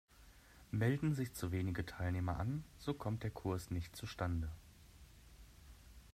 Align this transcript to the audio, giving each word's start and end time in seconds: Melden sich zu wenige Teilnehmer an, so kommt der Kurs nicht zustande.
Melden 0.71 1.13
sich 1.13 1.33
zu 1.35 1.51
wenige 1.51 1.85
Teilnehmer 1.85 2.37
an, 2.39 2.63
so 2.79 2.95
kommt 2.95 3.21
der 3.21 3.29
Kurs 3.29 3.69
nicht 3.69 3.95
zustande. 3.95 4.49